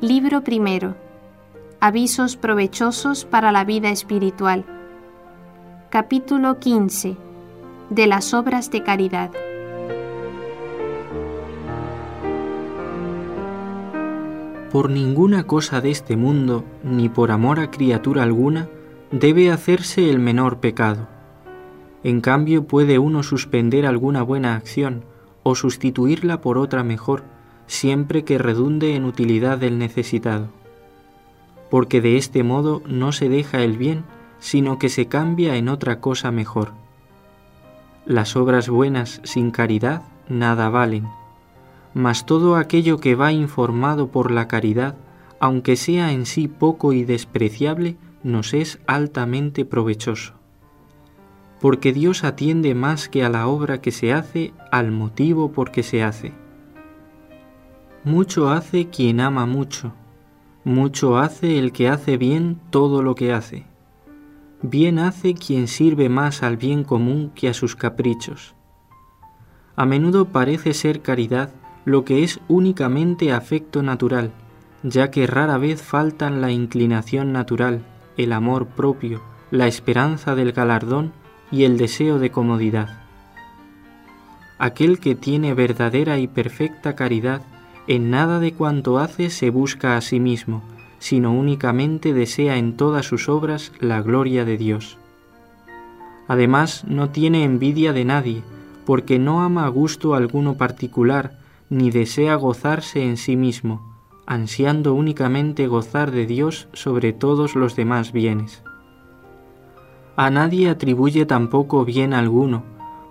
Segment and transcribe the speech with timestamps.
[0.00, 0.96] Libro primero.
[1.78, 4.64] Avisos provechosos para la vida espiritual.
[5.90, 7.18] Capítulo 15.
[7.90, 9.30] De las obras de caridad.
[14.72, 18.70] Por ninguna cosa de este mundo, ni por amor a criatura alguna,
[19.10, 21.08] debe hacerse el menor pecado.
[22.04, 25.04] En cambio puede uno suspender alguna buena acción
[25.42, 27.22] o sustituirla por otra mejor,
[27.70, 30.48] siempre que redunde en utilidad del necesitado.
[31.70, 34.02] Porque de este modo no se deja el bien,
[34.40, 36.72] sino que se cambia en otra cosa mejor.
[38.06, 41.06] Las obras buenas sin caridad nada valen,
[41.94, 44.96] mas todo aquello que va informado por la caridad,
[45.38, 50.32] aunque sea en sí poco y despreciable, nos es altamente provechoso.
[51.60, 55.84] Porque Dios atiende más que a la obra que se hace al motivo por que
[55.84, 56.32] se hace.
[58.04, 59.92] Mucho hace quien ama mucho,
[60.64, 63.66] mucho hace el que hace bien todo lo que hace.
[64.62, 68.54] Bien hace quien sirve más al bien común que a sus caprichos.
[69.76, 71.50] A menudo parece ser caridad
[71.84, 74.32] lo que es únicamente afecto natural,
[74.82, 77.84] ya que rara vez faltan la inclinación natural,
[78.16, 81.12] el amor propio, la esperanza del galardón
[81.52, 82.98] y el deseo de comodidad.
[84.58, 87.42] Aquel que tiene verdadera y perfecta caridad
[87.90, 90.62] en nada de cuanto hace se busca a sí mismo,
[91.00, 94.96] sino únicamente desea en todas sus obras la gloria de Dios.
[96.28, 98.44] Además, no tiene envidia de nadie,
[98.86, 103.82] porque no ama a gusto alguno particular, ni desea gozarse en sí mismo,
[104.24, 108.62] ansiando únicamente gozar de Dios sobre todos los demás bienes.
[110.14, 112.62] A nadie atribuye tampoco bien alguno,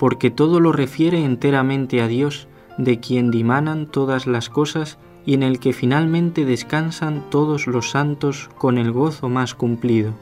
[0.00, 5.42] porque todo lo refiere enteramente a Dios, de quien dimanan todas las cosas y en
[5.42, 10.12] el que finalmente descansan todos los santos con el gozo más cumplido.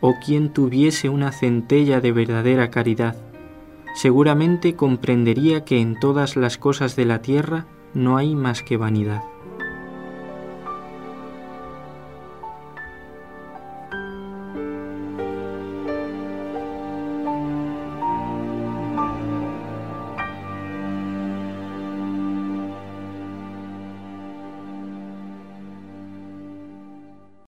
[0.00, 3.16] O quien tuviese una centella de verdadera caridad,
[3.94, 9.22] seguramente comprendería que en todas las cosas de la tierra no hay más que vanidad.